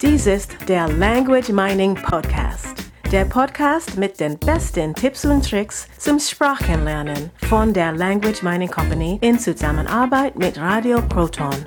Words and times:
Dies 0.00 0.26
ist 0.26 0.56
der 0.68 0.88
Language 0.88 1.48
Mining 1.48 1.96
Podcast. 1.96 2.84
Der 3.10 3.24
Podcast 3.24 3.96
mit 3.96 4.20
den 4.20 4.38
besten 4.38 4.94
Tipps 4.94 5.24
und 5.24 5.44
Tricks 5.44 5.88
zum 5.98 6.20
Sprachenlernen 6.20 7.30
von 7.48 7.72
der 7.74 7.90
Language 7.90 8.44
Mining 8.44 8.70
Company 8.70 9.18
in 9.22 9.40
Zusammenarbeit 9.40 10.38
mit 10.38 10.56
Radio 10.56 11.02
Proton. 11.02 11.66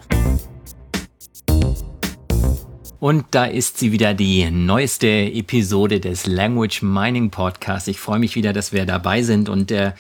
Und 3.01 3.25
da 3.31 3.43
ist 3.43 3.79
sie 3.79 3.91
wieder, 3.91 4.13
die 4.13 4.49
neueste 4.49 5.09
Episode 5.09 5.99
des 5.99 6.25
Language 6.25 6.83
Mining 6.83 7.31
Podcasts. 7.31 7.89
Ich 7.89 7.99
freue 7.99 8.19
mich 8.19 8.37
wieder, 8.37 8.53
dass 8.53 8.71
wir 8.71 8.85
dabei 8.85 9.23
sind 9.23 9.49
und 9.49 9.71
äh, 9.71 9.91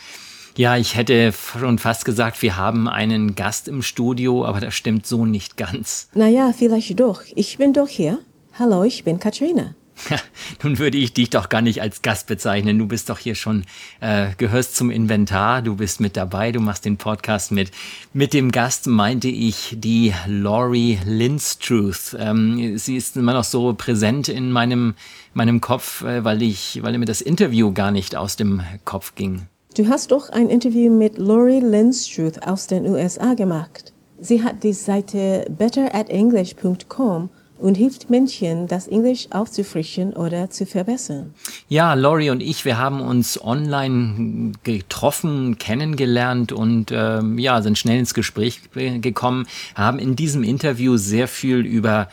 ja, 0.55 0.77
ich 0.77 0.95
hätte 0.95 1.33
schon 1.33 1.79
fast 1.79 2.05
gesagt, 2.05 2.41
wir 2.41 2.57
haben 2.57 2.87
einen 2.87 3.35
Gast 3.35 3.67
im 3.67 3.81
Studio, 3.81 4.45
aber 4.45 4.59
das 4.59 4.73
stimmt 4.73 5.05
so 5.05 5.25
nicht 5.25 5.57
ganz. 5.57 6.09
Naja, 6.13 6.53
vielleicht 6.57 6.99
doch. 6.99 7.23
Ich 7.35 7.57
bin 7.57 7.73
doch 7.73 7.87
hier. 7.87 8.19
Hallo, 8.57 8.83
ich 8.83 9.03
bin 9.03 9.19
Katrina. 9.19 9.75
Nun 10.63 10.79
würde 10.79 10.97
ich 10.97 11.13
dich 11.13 11.29
doch 11.29 11.49
gar 11.49 11.61
nicht 11.61 11.81
als 11.81 12.01
Gast 12.01 12.27
bezeichnen. 12.27 12.79
Du 12.79 12.87
bist 12.87 13.09
doch 13.09 13.19
hier 13.19 13.35
schon, 13.35 13.65
äh, 13.99 14.29
gehörst 14.37 14.75
zum 14.75 14.89
Inventar, 14.89 15.61
du 15.61 15.75
bist 15.75 15.99
mit 15.99 16.17
dabei, 16.17 16.51
du 16.51 16.59
machst 16.59 16.85
den 16.85 16.97
Podcast 16.97 17.51
mit. 17.51 17.71
Mit 18.13 18.33
dem 18.33 18.51
Gast 18.51 18.87
meinte 18.87 19.27
ich 19.27 19.75
die 19.77 20.13
Laurie 20.27 20.99
Lindstruth. 21.05 22.15
Ähm, 22.19 22.77
sie 22.77 22.97
ist 22.97 23.17
immer 23.17 23.33
noch 23.33 23.43
so 23.43 23.73
präsent 23.73 24.27
in 24.27 24.51
meinem, 24.51 24.95
meinem 25.33 25.61
Kopf, 25.61 26.03
äh, 26.03 26.23
weil, 26.23 26.41
ich, 26.41 26.79
weil 26.81 26.97
mir 26.97 27.05
das 27.05 27.21
Interview 27.21 27.71
gar 27.71 27.91
nicht 27.91 28.15
aus 28.15 28.35
dem 28.35 28.61
Kopf 28.85 29.15
ging. 29.15 29.47
Du 29.73 29.87
hast 29.87 30.11
doch 30.11 30.29
ein 30.29 30.49
Interview 30.49 30.91
mit 30.91 31.17
Laurie 31.17 31.61
Lindstruth 31.61 32.45
aus 32.45 32.67
den 32.67 32.85
USA 32.87 33.35
gemacht. 33.35 33.93
Sie 34.19 34.43
hat 34.43 34.63
die 34.63 34.73
Seite 34.73 35.45
betteratenglish.com 35.57 37.29
und 37.57 37.75
hilft 37.75 38.09
Menschen, 38.09 38.67
das 38.67 38.89
Englisch 38.89 39.27
aufzufrischen 39.31 40.11
oder 40.11 40.49
zu 40.49 40.65
verbessern. 40.65 41.33
Ja, 41.69 41.93
Laurie 41.93 42.31
und 42.31 42.41
ich, 42.41 42.65
wir 42.65 42.77
haben 42.77 42.99
uns 42.99 43.41
online 43.41 44.51
getroffen, 44.63 45.57
kennengelernt 45.57 46.51
und 46.51 46.91
ähm, 46.91 47.39
ja, 47.39 47.61
sind 47.61 47.77
schnell 47.77 47.99
ins 47.99 48.13
Gespräch 48.13 48.59
gekommen, 48.73 49.47
haben 49.75 49.99
in 49.99 50.17
diesem 50.17 50.43
Interview 50.43 50.97
sehr 50.97 51.29
viel 51.29 51.59
über 51.59 52.09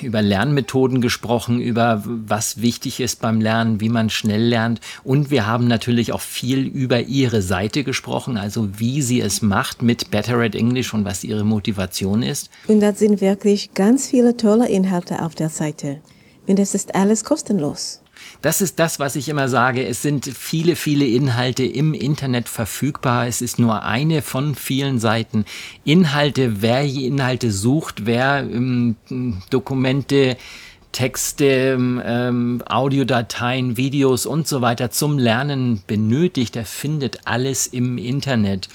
über 0.00 0.22
Lernmethoden 0.22 1.00
gesprochen, 1.00 1.60
über 1.60 2.02
was 2.04 2.62
wichtig 2.62 3.00
ist 3.00 3.20
beim 3.20 3.40
Lernen, 3.40 3.80
wie 3.80 3.90
man 3.90 4.08
schnell 4.08 4.42
lernt. 4.42 4.80
Und 5.04 5.30
wir 5.30 5.46
haben 5.46 5.68
natürlich 5.68 6.12
auch 6.12 6.20
viel 6.20 6.66
über 6.66 7.00
ihre 7.00 7.42
Seite 7.42 7.84
gesprochen, 7.84 8.36
also 8.36 8.78
wie 8.78 9.02
sie 9.02 9.20
es 9.20 9.42
macht 9.42 9.82
mit 9.82 10.10
Better 10.10 10.38
at 10.38 10.54
English 10.54 10.94
und 10.94 11.04
was 11.04 11.24
ihre 11.24 11.44
Motivation 11.44 12.22
ist. 12.22 12.50
Und 12.68 12.80
da 12.80 12.94
sind 12.94 13.20
wirklich 13.20 13.74
ganz 13.74 14.08
viele 14.08 14.36
tolle 14.36 14.68
Inhalte 14.68 15.22
auf 15.22 15.34
der 15.34 15.50
Seite. 15.50 16.00
Und 16.46 16.58
es 16.58 16.74
ist 16.74 16.94
alles 16.94 17.24
kostenlos. 17.24 17.99
Das 18.42 18.62
ist 18.62 18.78
das, 18.78 18.98
was 18.98 19.16
ich 19.16 19.28
immer 19.28 19.48
sage. 19.48 19.86
Es 19.86 20.00
sind 20.00 20.24
viele, 20.24 20.74
viele 20.74 21.06
Inhalte 21.06 21.64
im 21.64 21.92
Internet 21.92 22.48
verfügbar. 22.48 23.26
Es 23.26 23.42
ist 23.42 23.58
nur 23.58 23.82
eine 23.82 24.22
von 24.22 24.54
vielen 24.54 24.98
Seiten. 24.98 25.44
Inhalte, 25.84 26.62
wer 26.62 26.82
Inhalte 26.82 27.52
sucht, 27.52 28.06
wer 28.06 28.38
ähm, 28.40 28.96
Dokumente, 29.50 30.38
Texte, 30.92 31.76
ähm, 31.78 32.62
Audiodateien, 32.66 33.76
Videos 33.76 34.26
und 34.26 34.48
so 34.48 34.60
weiter 34.60 34.90
zum 34.90 35.18
Lernen 35.18 35.82
benötigt, 35.86 36.54
der 36.54 36.64
findet 36.64 37.26
alles 37.26 37.66
im 37.66 37.98
Internet 37.98 38.68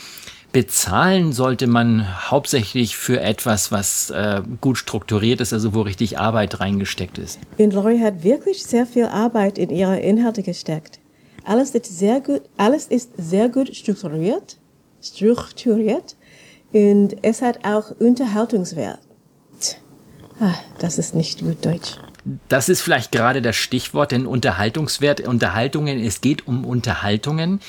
bezahlen 0.55 1.33
sollte 1.33 1.67
man 1.67 2.31
hauptsächlich 2.31 2.95
für 2.95 3.19
etwas, 3.19 3.73
was 3.73 4.09
äh, 4.11 4.41
gut 4.61 4.77
strukturiert 4.77 5.41
ist, 5.41 5.51
also 5.51 5.73
wo 5.73 5.81
richtig 5.81 6.17
Arbeit 6.17 6.61
reingesteckt 6.61 7.17
ist. 7.17 7.39
Lori 7.57 7.99
hat 7.99 8.23
wirklich 8.23 8.63
sehr 8.63 8.85
viel 8.87 9.03
Arbeit 9.07 9.57
in 9.57 9.69
ihre 9.69 9.99
Inhalte 9.99 10.43
gesteckt. 10.43 10.99
Alles 11.43 11.71
ist 11.71 11.99
sehr 11.99 12.21
gut, 12.21 12.43
alles 12.55 12.85
ist 12.85 13.11
sehr 13.17 13.49
gut 13.49 13.75
strukturiert, 13.75 14.55
strukturiert 15.03 16.15
und 16.71 17.17
es 17.21 17.41
hat 17.41 17.65
auch 17.65 17.91
Unterhaltungswert. 17.99 18.99
Ah, 20.39 20.53
das 20.79 20.97
ist 20.97 21.15
nicht 21.15 21.41
gut 21.41 21.65
Deutsch. 21.65 21.97
Das 22.47 22.69
ist 22.69 22.79
vielleicht 22.79 23.11
gerade 23.11 23.41
das 23.41 23.57
Stichwort, 23.57 24.13
denn 24.13 24.25
Unterhaltungswert, 24.25 25.27
Unterhaltungen, 25.27 25.99
es 25.99 26.21
geht 26.21 26.47
um 26.47 26.63
Unterhaltungen. 26.63 27.59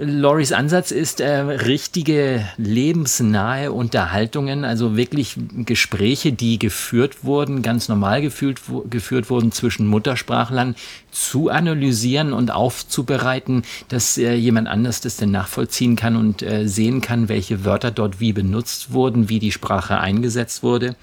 Loris 0.00 0.52
Ansatz 0.52 0.92
ist 0.92 1.18
äh, 1.18 1.28
richtige 1.40 2.46
lebensnahe 2.56 3.72
Unterhaltungen, 3.72 4.64
also 4.64 4.96
wirklich 4.96 5.34
Gespräche, 5.66 6.32
die 6.32 6.60
geführt 6.60 7.24
wurden, 7.24 7.62
ganz 7.62 7.88
normal 7.88 8.22
geführt, 8.22 8.60
geführt 8.88 9.28
wurden 9.28 9.50
zwischen 9.50 9.88
Muttersprachlern, 9.88 10.76
zu 11.10 11.48
analysieren 11.48 12.32
und 12.32 12.52
aufzubereiten, 12.52 13.62
dass 13.88 14.16
äh, 14.18 14.34
jemand 14.34 14.68
anders 14.68 15.00
das 15.00 15.16
denn 15.16 15.32
nachvollziehen 15.32 15.96
kann 15.96 16.14
und 16.14 16.42
äh, 16.42 16.68
sehen 16.68 17.00
kann, 17.00 17.28
welche 17.28 17.64
Wörter 17.64 17.90
dort 17.90 18.20
wie 18.20 18.32
benutzt 18.32 18.92
wurden, 18.92 19.28
wie 19.28 19.40
die 19.40 19.52
Sprache 19.52 19.98
eingesetzt 19.98 20.62
wurde. 20.62 20.94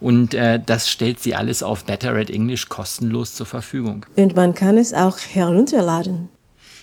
Und 0.00 0.32
äh, 0.32 0.58
das 0.64 0.88
stellt 0.88 1.20
sie 1.20 1.34
alles 1.34 1.62
auf 1.62 1.84
Better 1.84 2.14
at 2.14 2.30
English 2.30 2.70
kostenlos 2.70 3.34
zur 3.34 3.44
Verfügung. 3.44 4.06
Und 4.16 4.36
man 4.36 4.54
kann 4.54 4.78
es 4.78 4.94
auch 4.94 5.18
herunterladen. 5.18 6.30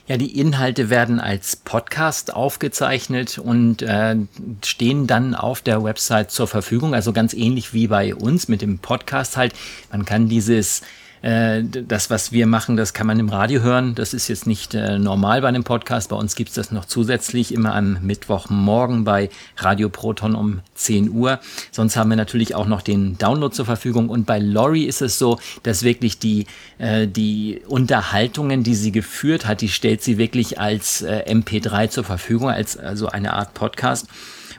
Ja, 0.07 0.17
die 0.17 0.39
Inhalte 0.39 0.91
werden 0.91 1.19
als 1.19 1.55
Podcast 1.55 2.31
aufgezeichnet 2.31 3.39
und 3.39 3.81
äh, 3.81 4.15
stehen 4.63 5.07
dann 5.07 5.33
auf 5.33 5.61
der 5.61 5.83
Website 5.83 6.29
zur 6.29 6.47
Verfügung. 6.47 6.93
Also 6.93 7.11
ganz 7.11 7.33
ähnlich 7.33 7.73
wie 7.73 7.87
bei 7.87 8.13
uns 8.13 8.47
mit 8.47 8.61
dem 8.61 8.77
Podcast 8.77 9.35
halt. 9.35 9.53
Man 9.91 10.05
kann 10.05 10.29
dieses 10.29 10.83
äh, 11.25 11.63
das, 11.63 12.11
was 12.11 12.31
wir 12.31 12.45
machen, 12.45 12.77
das 12.77 12.93
kann 12.93 13.07
man 13.07 13.19
im 13.19 13.29
Radio 13.29 13.63
hören. 13.63 13.95
Das 13.95 14.13
ist 14.13 14.27
jetzt 14.27 14.45
nicht 14.45 14.75
äh, 14.75 14.99
normal 14.99 15.41
bei 15.41 15.47
einem 15.47 15.63
Podcast. 15.63 16.09
Bei 16.09 16.15
uns 16.15 16.35
gibt 16.35 16.49
es 16.49 16.55
das 16.55 16.71
noch 16.71 16.85
zusätzlich 16.85 17.51
immer 17.51 17.73
am 17.73 17.97
Mittwochmorgen 18.03 19.05
bei 19.05 19.31
Radio 19.57 19.89
Proton 19.89 20.35
um 20.35 20.59
10 20.75 21.09
Uhr. 21.09 21.39
Sonst 21.71 21.97
haben 21.97 22.11
wir 22.11 22.15
natürlich 22.15 22.53
auch 22.53 22.67
noch 22.67 22.83
den 22.83 23.17
Download 23.17 23.55
zur 23.55 23.65
Verfügung. 23.65 24.09
Und 24.09 24.27
bei 24.27 24.37
Lori 24.37 24.83
ist 24.83 25.01
es 25.01 25.17
so, 25.17 25.39
dass 25.63 25.81
wirklich 25.81 26.19
die, 26.19 26.45
äh, 26.77 27.07
die 27.07 27.59
Unterhaltungen, 27.67 28.61
die 28.61 28.75
sie 28.75 28.91
geführt 28.91 29.47
hat, 29.47 29.61
die 29.61 29.69
stellt 29.69 30.03
sie 30.03 30.19
wirklich 30.19 30.59
als 30.59 31.01
äh, 31.01 31.23
MP3 31.27 31.89
zur 31.89 32.03
Verfügung, 32.03 32.51
als 32.51 32.77
also 32.77 33.07
eine 33.07 33.33
Art 33.33 33.55
Podcast. 33.55 34.05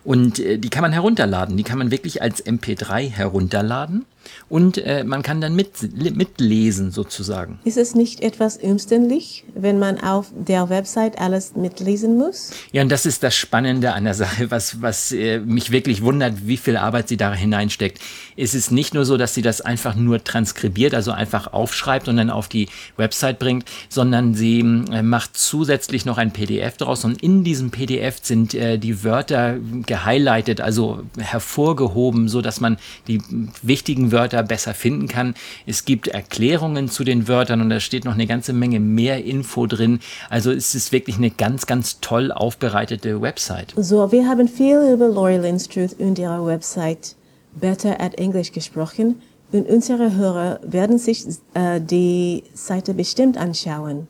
Und 0.03 0.41
äh, 0.41 0.59
die 0.59 0.71
kann 0.71 0.83
man 0.83 0.93
herunterladen. 0.93 1.57
Die 1.57 1.63
kann 1.63 1.79
man 1.79 1.93
wirklich 1.93 2.23
als 2.23 2.45
MP3 2.45 3.09
herunterladen 3.09 4.05
und 4.49 4.79
äh, 4.79 5.05
man 5.05 5.23
kann 5.23 5.41
dann 5.41 5.57
mit, 5.57 5.71
mitlesen 6.17 6.91
sozusagen. 6.91 7.59
Ist 7.65 7.77
es 7.77 7.95
nicht 7.95 8.21
etwas 8.21 8.57
umständlich, 8.57 9.45
wenn 9.55 9.79
man 9.79 10.01
auf 10.01 10.27
der 10.37 10.69
Website 10.69 11.19
alles 11.19 11.57
mitlesen 11.57 12.17
muss? 12.17 12.51
Ja, 12.73 12.83
und 12.83 12.91
das 12.91 13.07
ist 13.07 13.23
das 13.23 13.35
Spannende 13.35 13.93
an 13.93 14.05
der 14.05 14.15
Sache, 14.15 14.51
was, 14.51 14.83
was 14.83 15.13
äh, 15.13 15.41
mich 15.41 15.73
wirklich 15.73 16.03
wundert, 16.03 16.47
wie 16.47 16.57
viel 16.57 16.77
Arbeit 16.77 17.09
sie 17.09 17.17
da 17.17 17.33
hineinsteckt. 17.33 18.01
Es 18.37 18.55
ist 18.55 18.71
nicht 18.71 18.95
nur 18.95 19.05
so, 19.05 19.17
dass 19.17 19.35
sie 19.35 19.43
das 19.43 19.61
einfach 19.61 19.95
nur 19.97 20.23
transkribiert, 20.23 20.95
also 20.95 21.11
einfach 21.11 21.53
aufschreibt 21.53 22.09
und 22.09 22.17
dann 22.17 22.31
auf 22.31 22.49
die 22.49 22.69
Website 22.97 23.39
bringt, 23.39 23.65
sondern 23.89 24.35
sie 24.35 24.61
äh, 24.61 25.03
macht 25.03 25.37
zusätzlich 25.37 26.05
noch 26.05 26.19
ein 26.19 26.33
PDF 26.33 26.77
draus 26.77 27.05
und 27.05 27.23
in 27.23 27.45
diesem 27.45 27.71
PDF 27.71 28.19
sind 28.23 28.55
äh, 28.55 28.79
die 28.79 29.03
Wörter 29.03 29.57
gehighlightet, 29.87 30.61
also 30.61 31.03
hervorgehoben, 31.19 32.29
so 32.29 32.43
dass 32.43 32.61
man 32.61 32.77
die 33.09 33.23
wichtigen 33.63 34.13
Wörter 34.13 34.16
Wörter 34.17 34.43
besser 34.43 34.73
finden 34.73 35.09
kann. 35.09 35.35
Es 35.67 35.85
gibt 35.85 36.09
Erklärungen 36.09 36.89
zu 36.89 37.05
den 37.05 37.29
Wörtern 37.29 37.61
und 37.61 37.69
da 37.69 37.81
steht 37.81 38.07
noch 38.07 38.15
eine 38.15 38.27
ganze 38.27 38.55
Menge 38.55 38.81
mehr 38.81 39.23
Info 39.23 39.67
drin. 39.67 40.01
Also 40.31 40.51
es 40.51 40.75
ist 40.75 40.91
wirklich 40.91 41.19
eine 41.19 41.31
ganz, 41.31 41.67
ganz 41.67 42.01
toll 42.01 42.33
aufbereitete 42.33 43.21
Website. 43.21 43.75
So, 43.77 44.11
wir 44.11 44.27
haben 44.27 44.49
viel 44.49 44.81
über 44.95 45.09
Lori 45.09 45.37
Lindstruth 45.37 45.93
und 45.99 46.19
ihre 46.19 46.47
Website 46.47 47.15
Better 47.61 48.01
at 48.01 48.15
English 48.15 48.53
gesprochen 48.53 49.21
und 49.53 49.69
unsere 49.69 50.17
Hörer 50.17 50.61
werden 50.63 50.99
sich 50.99 51.27
äh, 51.53 51.81
die 51.81 52.45
Seite 52.55 52.95
bestimmt 52.95 53.37
anschauen. 53.37 54.09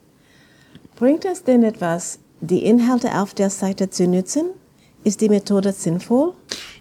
Bringt 0.96 1.24
es 1.24 1.42
denn 1.42 1.62
etwas, 1.62 2.20
die 2.40 2.64
Inhalte 2.64 3.20
auf 3.20 3.34
der 3.34 3.50
Seite 3.50 3.90
zu 3.90 4.06
nutzen? 4.06 4.46
Ist 5.04 5.20
die 5.20 5.28
Methode 5.28 5.72
sinnvoll? 5.72 6.32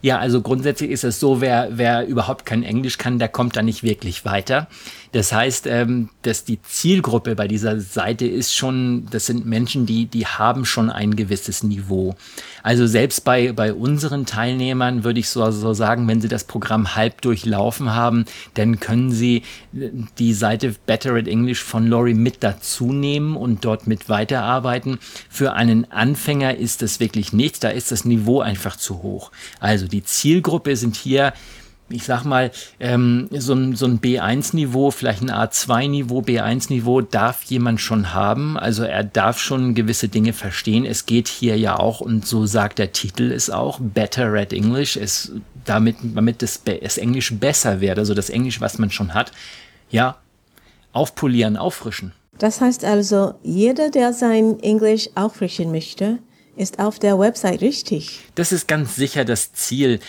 Ja, 0.02 0.20
also 0.20 0.42
grundsätzlich 0.42 0.92
ist 0.92 1.04
es 1.04 1.20
so, 1.20 1.42
wer, 1.42 1.70
wer 1.72 2.06
überhaupt 2.06 2.46
kein 2.46 2.64
Englisch 2.64 2.98
kann, 2.98 3.20
der 3.20 3.28
kommt 3.28 3.56
da 3.56 3.64
nicht 3.64 3.84
wirklich 3.84 4.24
weiter. 4.26 4.68
Das 5.16 5.32
heißt, 5.32 5.66
ähm, 5.68 6.10
dass 6.24 6.44
die 6.44 6.62
Zielgruppe 6.62 7.36
bei 7.36 7.48
dieser 7.48 7.80
Seite 7.80 8.28
ist 8.28 8.54
schon, 8.54 9.08
das 9.12 9.26
sind 9.26 9.46
Menschen, 9.46 9.86
die, 9.86 10.08
die 10.08 10.26
haben 10.28 10.66
schon 10.66 10.90
ein 10.90 11.16
gewisses 11.16 11.64
Niveau. 11.64 12.16
Also 12.64 12.86
selbst 12.86 13.24
bei, 13.24 13.54
bei 13.54 13.74
unseren 13.74 14.26
Teilnehmern 14.26 15.06
würde 15.06 15.22
ich 15.22 15.30
so, 15.30 15.50
so 15.52 15.74
sagen, 15.74 16.08
wenn 16.08 16.20
sie 16.20 16.28
das 16.28 16.44
Programm 16.44 16.96
halb 16.96 17.22
durchlaufen 17.22 17.96
haben, 17.96 18.26
dann 18.56 18.82
können 18.82 19.12
sie 19.12 19.44
äh, 19.74 19.92
die 20.18 20.34
Seite 20.34 20.76
Better 20.86 21.16
at 21.16 21.30
English 21.30 21.64
von 21.64 21.88
Lori 21.88 22.14
mit 22.14 22.44
dazu 22.44 22.92
nehmen 22.92 23.38
und 23.38 23.64
dort 23.64 23.88
mit 23.88 24.10
weiterarbeiten. 24.10 25.00
Für 25.30 25.54
einen 25.54 25.90
Anfänger 25.92 26.58
ist 26.58 26.82
das 26.82 27.00
wirklich 27.00 27.32
nichts, 27.32 27.62
da 27.62 27.70
ist 27.70 27.92
das 27.92 28.04
Niveau 28.04 28.42
einfach 28.42 28.76
zu 28.76 29.02
hoch. 29.02 29.32
Also 29.60 29.88
die 29.88 30.04
Zielgruppe 30.04 30.76
sind 30.76 30.96
hier 30.96 31.34
ich 31.88 32.04
sag 32.04 32.24
mal, 32.24 32.52
ähm, 32.80 33.30
so 33.32 33.54
ein, 33.54 33.76
so 33.76 33.86
ein 33.86 34.00
B1-Niveau, 34.00 34.90
vielleicht 34.90 35.22
ein 35.22 35.30
A2-Niveau, 35.30 36.22
B1-Niveau 36.22 37.02
darf 37.02 37.44
jemand 37.44 37.80
schon 37.80 38.14
haben. 38.14 38.58
Also 38.58 38.84
er 38.84 39.04
darf 39.04 39.40
schon 39.40 39.76
gewisse 39.76 40.10
Dinge 40.10 40.34
verstehen. 40.34 40.86
Es 40.86 41.06
geht 41.06 41.28
hier 41.28 41.58
ja 41.58 41.78
auch, 41.78 42.02
und 42.02 42.26
so 42.26 42.48
sagt 42.48 42.80
der 42.80 42.92
Titel 42.92 43.32
es 43.32 43.52
auch, 43.52 43.80
Better 43.80 44.34
at 44.34 44.52
English. 44.52 44.98
Es, 44.98 45.32
damit, 45.64 45.98
damit 46.02 46.42
das, 46.42 46.62
das 46.64 46.98
Englisch 46.98 47.34
besser 47.34 47.82
wird, 47.82 48.00
also 48.00 48.14
das 48.14 48.30
Englisch, 48.30 48.62
was 48.62 48.80
man 48.80 48.90
schon 48.90 49.14
hat, 49.14 49.32
ja, 49.90 50.18
aufpolieren, 50.92 51.56
auffrischen. 51.56 52.14
Das 52.40 52.62
heißt 52.62 52.84
also, 52.84 53.36
jeder, 53.44 53.92
der 53.92 54.12
sein 54.12 54.60
Englisch 54.60 55.10
auffrischen 55.16 55.72
möchte, 55.72 56.20
ist 56.56 56.80
auf 56.80 57.00
der 57.00 57.20
Website 57.20 57.62
richtig. 57.62 58.22
Das 58.36 58.52
ist 58.52 58.68
ganz 58.68 58.96
sicher 58.96 59.26
das 59.26 59.54
Ziel. 59.54 60.00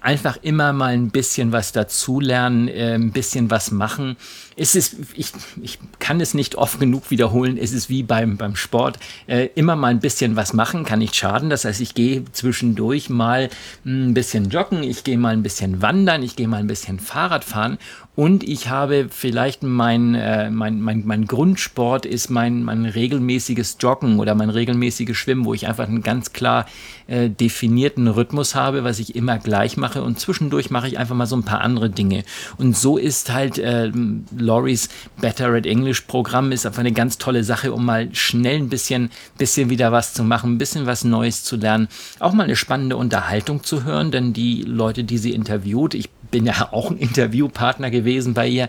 Einfach 0.00 0.38
immer 0.42 0.72
mal 0.72 0.92
ein 0.92 1.10
bisschen 1.10 1.52
was 1.52 1.72
dazulernen, 1.72 2.68
äh, 2.68 2.94
ein 2.94 3.12
bisschen 3.12 3.50
was 3.50 3.70
machen. 3.70 4.16
Es 4.56 4.74
ist, 4.74 4.96
ich, 5.14 5.32
ich 5.62 5.78
kann 5.98 6.20
es 6.20 6.34
nicht 6.34 6.56
oft 6.56 6.80
genug 6.80 7.10
wiederholen. 7.10 7.56
Es 7.56 7.72
ist 7.72 7.88
wie 7.88 8.02
beim, 8.02 8.36
beim 8.36 8.56
Sport. 8.56 8.98
Äh, 9.26 9.48
immer 9.54 9.76
mal 9.76 9.88
ein 9.88 10.00
bisschen 10.00 10.36
was 10.36 10.52
machen 10.52 10.84
kann 10.84 10.98
nicht 10.98 11.16
schaden. 11.16 11.50
Das 11.50 11.64
heißt, 11.64 11.80
ich 11.80 11.94
gehe 11.94 12.24
zwischendurch 12.32 13.10
mal 13.10 13.48
ein 13.84 14.14
bisschen 14.14 14.50
joggen, 14.50 14.82
ich 14.82 15.04
gehe 15.04 15.18
mal 15.18 15.32
ein 15.32 15.42
bisschen 15.42 15.82
wandern, 15.82 16.22
ich 16.22 16.36
gehe 16.36 16.48
mal 16.48 16.58
ein 16.58 16.66
bisschen 16.66 16.98
Fahrrad 16.98 17.44
fahren 17.44 17.78
und 18.16 18.46
ich 18.46 18.68
habe 18.68 19.06
vielleicht 19.08 19.62
mein, 19.62 20.14
äh, 20.14 20.50
mein, 20.50 20.82
mein, 20.82 21.04
mein 21.06 21.24
Grundsport 21.26 22.04
ist 22.04 22.28
mein, 22.28 22.64
mein 22.64 22.84
regelmäßiges 22.84 23.78
Joggen 23.80 24.18
oder 24.18 24.34
mein 24.34 24.50
regelmäßiges 24.50 25.16
Schwimmen, 25.16 25.46
wo 25.46 25.54
ich 25.54 25.66
einfach 25.66 25.88
einen 25.90 26.02
ganz 26.02 26.32
klar 26.32 26.66
äh, 27.06 27.28
definierten 27.28 28.08
Rhythmus 28.08 28.54
habe, 28.54 28.84
was 28.84 28.98
ich 28.98 29.14
immer 29.14 29.38
gleich 29.38 29.76
mache. 29.76 30.02
Und 30.02 30.18
zwischendurch 30.18 30.70
mache 30.70 30.88
ich 30.88 30.98
einfach 30.98 31.14
mal 31.14 31.26
so 31.26 31.36
ein 31.36 31.44
paar 31.44 31.60
andere 31.60 31.90
Dinge. 31.90 32.24
Und 32.56 32.76
so 32.76 32.96
ist 32.96 33.32
halt 33.32 33.58
äh, 33.58 33.90
Loris 34.36 34.88
Better 35.20 35.48
at 35.54 35.66
English 35.66 36.02
Programm 36.02 36.52
ist 36.52 36.66
einfach 36.66 36.80
eine 36.80 36.92
ganz 36.92 37.18
tolle 37.18 37.44
Sache, 37.44 37.72
um 37.72 37.84
mal 37.84 38.14
schnell 38.14 38.56
ein 38.58 38.68
bisschen, 38.68 39.10
bisschen 39.38 39.70
wieder 39.70 39.92
was 39.92 40.14
zu 40.14 40.24
machen, 40.24 40.54
ein 40.54 40.58
bisschen 40.58 40.86
was 40.86 41.04
Neues 41.04 41.44
zu 41.44 41.56
lernen, 41.56 41.88
auch 42.18 42.32
mal 42.32 42.44
eine 42.44 42.56
spannende 42.56 42.96
Unterhaltung 42.96 43.62
zu 43.62 43.84
hören, 43.84 44.10
denn 44.10 44.32
die 44.32 44.62
Leute, 44.62 45.04
die 45.04 45.18
sie 45.18 45.32
interviewt, 45.32 45.94
ich 45.94 46.10
bin 46.30 46.46
ja 46.46 46.68
auch 46.72 46.90
ein 46.90 46.98
Interviewpartner 46.98 47.90
gewesen 47.90 48.34
bei 48.34 48.48
ihr, 48.48 48.68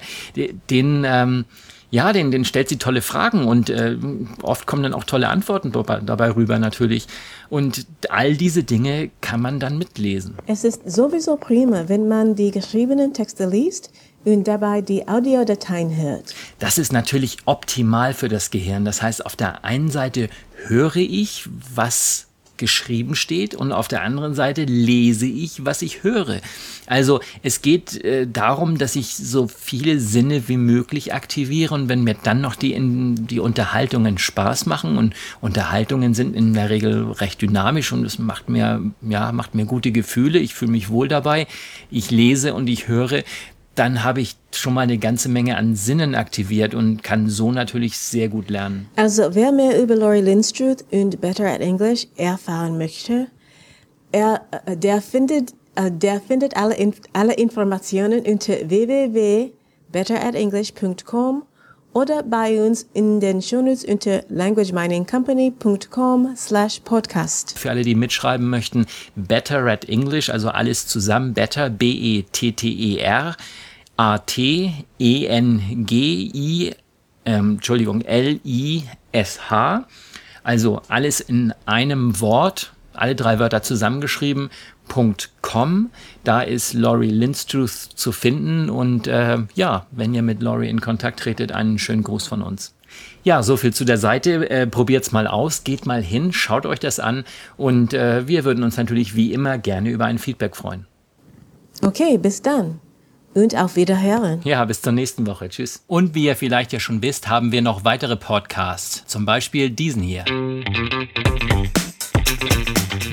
den, 0.69 1.03
ähm, 1.05 1.45
ja, 1.91 2.13
den, 2.13 2.31
den 2.31 2.45
stellt 2.45 2.69
sie 2.69 2.77
tolle 2.77 3.01
Fragen 3.01 3.45
und 3.45 3.69
äh, 3.69 3.97
oft 4.41 4.65
kommen 4.65 4.83
dann 4.83 4.93
auch 4.93 5.03
tolle 5.03 5.27
Antworten 5.27 5.71
dabei 5.71 6.31
rüber 6.31 6.57
natürlich. 6.57 7.07
Und 7.49 7.85
all 8.09 8.35
diese 8.35 8.63
Dinge 8.63 9.11
kann 9.19 9.41
man 9.41 9.59
dann 9.59 9.77
mitlesen. 9.77 10.35
Es 10.47 10.63
ist 10.63 10.89
sowieso 10.89 11.35
prima, 11.35 11.89
wenn 11.89 12.07
man 12.07 12.35
die 12.35 12.51
geschriebenen 12.51 13.13
Texte 13.13 13.45
liest 13.45 13.91
und 14.23 14.47
dabei 14.47 14.81
die 14.81 15.07
Audiodateien 15.07 15.95
hört. 15.95 16.33
Das 16.59 16.77
ist 16.77 16.93
natürlich 16.93 17.39
optimal 17.45 18.13
für 18.13 18.29
das 18.29 18.51
Gehirn. 18.51 18.85
Das 18.85 19.01
heißt, 19.01 19.25
auf 19.25 19.35
der 19.35 19.65
einen 19.65 19.91
Seite 19.91 20.29
höre 20.67 20.95
ich, 20.95 21.49
was 21.75 22.27
geschrieben 22.61 23.15
steht 23.15 23.55
und 23.55 23.71
auf 23.71 23.87
der 23.87 24.03
anderen 24.03 24.35
Seite 24.35 24.63
lese 24.63 25.25
ich, 25.25 25.65
was 25.65 25.81
ich 25.81 26.03
höre. 26.03 26.39
Also 26.85 27.19
es 27.41 27.63
geht 27.63 28.01
äh, 28.05 28.27
darum, 28.27 28.77
dass 28.77 28.95
ich 28.95 29.15
so 29.15 29.47
viele 29.47 29.99
Sinne 29.99 30.47
wie 30.47 30.57
möglich 30.57 31.13
aktiviere 31.13 31.73
und 31.73 31.89
wenn 31.89 32.03
mir 32.03 32.15
dann 32.23 32.39
noch 32.39 32.55
die, 32.55 32.73
in, 32.73 33.27
die 33.27 33.39
Unterhaltungen 33.39 34.19
Spaß 34.19 34.67
machen 34.67 34.97
und 34.97 35.15
Unterhaltungen 35.41 36.13
sind 36.13 36.35
in 36.35 36.53
der 36.53 36.69
Regel 36.69 37.11
recht 37.13 37.41
dynamisch 37.41 37.91
und 37.91 38.05
es 38.05 38.19
macht 38.19 38.47
mir, 38.47 38.79
ja, 39.01 39.31
macht 39.31 39.55
mir 39.55 39.65
gute 39.65 39.91
Gefühle, 39.91 40.37
ich 40.37 40.53
fühle 40.53 40.71
mich 40.71 40.89
wohl 40.89 41.07
dabei, 41.07 41.47
ich 41.89 42.11
lese 42.11 42.53
und 42.53 42.69
ich 42.69 42.87
höre, 42.87 43.23
dann 43.75 44.03
habe 44.03 44.21
ich 44.21 44.35
schon 44.53 44.73
mal 44.73 44.81
eine 44.81 44.97
ganze 44.97 45.29
Menge 45.29 45.55
an 45.57 45.75
Sinnen 45.75 46.15
aktiviert 46.15 46.73
und 46.73 47.03
kann 47.03 47.29
so 47.29 47.51
natürlich 47.51 47.95
sehr 47.97 48.27
gut 48.27 48.49
lernen. 48.49 48.87
Also 48.95 49.33
wer 49.33 49.51
mehr 49.51 49.79
über 49.81 49.95
Laurie 49.95 50.21
Lindstruth 50.21 50.83
und 50.91 51.21
Better 51.21 51.45
at 51.45 51.61
English 51.61 52.07
erfahren 52.17 52.77
möchte, 52.77 53.27
er, 54.11 54.41
äh, 54.65 54.75
der 54.75 55.01
findet, 55.01 55.53
äh, 55.75 55.89
der 55.89 56.19
findet 56.19 56.57
alle, 56.57 56.75
alle 57.13 57.33
Informationen 57.33 58.25
unter 58.25 58.69
www.betteratenglish.com 58.69 61.43
oder 61.93 62.23
bei 62.23 62.59
uns 62.61 62.87
in 62.93 63.19
den 63.19 63.41
Shownotes 63.41 63.83
unter 63.83 64.23
languageminingcompany.com 64.29 66.35
slash 66.35 66.79
podcast. 66.81 67.57
Für 67.57 67.71
alle, 67.71 67.81
die 67.83 67.95
mitschreiben 67.95 68.49
möchten, 68.49 68.85
Better 69.15 69.65
at 69.65 69.85
English, 69.85 70.29
also 70.29 70.49
alles 70.49 70.85
zusammen, 70.87 71.33
Better, 71.33 71.69
B-E-T-T-E-R, 71.69 73.35
A-T-E-N-G-I, 73.97 74.75
ähm, 77.25 77.51
Entschuldigung, 77.51 78.01
L-I-S-H, 78.01 79.85
also 80.43 80.81
alles 80.87 81.19
in 81.19 81.53
einem 81.65 82.19
Wort, 82.19 82.73
alle 82.93 83.15
drei 83.15 83.37
Wörter 83.39 83.61
zusammengeschrieben, 83.61 84.49
.com. 84.93 85.89
Da 86.23 86.41
ist 86.41 86.73
Laurie 86.73 87.09
Lindstruth 87.09 87.69
zu 87.71 88.11
finden 88.11 88.69
und 88.69 89.07
äh, 89.07 89.37
ja, 89.55 89.85
wenn 89.91 90.13
ihr 90.13 90.21
mit 90.21 90.41
Laurie 90.41 90.69
in 90.69 90.81
Kontakt 90.81 91.19
tretet, 91.21 91.51
einen 91.51 91.79
schönen 91.79 92.03
Gruß 92.03 92.27
von 92.27 92.41
uns. 92.41 92.73
Ja, 93.23 93.43
so 93.43 93.55
viel 93.57 93.73
zu 93.73 93.85
der 93.85 93.97
Seite. 93.97 94.49
Äh, 94.49 94.67
probiert's 94.67 95.11
mal 95.11 95.27
aus, 95.27 95.63
geht 95.63 95.85
mal 95.85 96.01
hin, 96.01 96.33
schaut 96.33 96.65
euch 96.65 96.79
das 96.79 96.99
an 96.99 97.23
und 97.57 97.93
äh, 97.93 98.27
wir 98.27 98.43
würden 98.43 98.63
uns 98.63 98.77
natürlich 98.77 99.15
wie 99.15 99.33
immer 99.33 99.57
gerne 99.57 99.89
über 99.89 100.05
ein 100.05 100.17
Feedback 100.17 100.55
freuen. 100.55 100.85
Okay, 101.81 102.17
bis 102.17 102.41
dann. 102.41 102.79
Und 103.33 103.55
auf 103.55 103.77
Wiederhören. 103.77 104.41
Ja, 104.43 104.65
bis 104.65 104.81
zur 104.81 104.91
nächsten 104.91 105.25
Woche. 105.25 105.47
Tschüss. 105.47 105.83
Und 105.87 106.15
wie 106.15 106.25
ihr 106.25 106.35
vielleicht 106.35 106.73
ja 106.73 106.81
schon 106.81 107.01
wisst, 107.01 107.29
haben 107.29 107.53
wir 107.53 107.61
noch 107.61 107.85
weitere 107.85 108.17
Podcasts. 108.17 109.05
Zum 109.07 109.25
Beispiel 109.25 109.69
diesen 109.69 110.03
hier. 110.03 110.25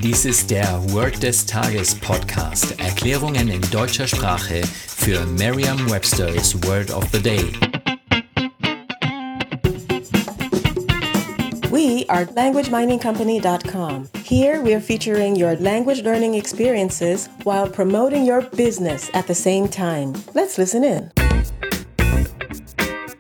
Dies 0.03 0.25
ist 0.25 0.51
der 0.51 0.81
Word 0.93 1.23
des 1.23 1.45
Tages 1.45 1.95
Podcast. 1.95 2.79
Erklärungen 2.81 3.49
in 3.49 3.61
deutscher 3.71 4.07
Sprache 4.07 4.63
für 4.87 5.27
Merriam-Webster's 5.27 6.55
Word 6.67 6.91
of 6.91 7.05
the 7.13 7.21
Day. 7.21 7.45
We 11.71 12.07
are 12.09 12.27
LanguageMiningCompany.com. 12.27 14.09
Here 14.25 14.63
we 14.63 14.75
are 14.75 14.81
featuring 14.81 15.37
your 15.37 15.57
language 15.57 16.03
learning 16.03 16.35
experiences 16.35 17.29
while 17.45 17.69
promoting 17.69 18.25
your 18.25 18.43
business 18.57 19.11
at 19.15 19.27
the 19.27 19.35
same 19.35 19.69
time. 19.69 20.15
Let's 20.35 20.59
listen 20.59 20.85
in. 20.85 21.11